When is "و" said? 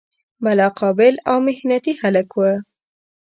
2.35-2.41